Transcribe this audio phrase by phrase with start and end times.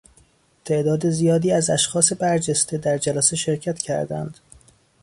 [0.65, 4.37] تعداد زیادی از اشخاص برجسته در جلسه شرکت کردند.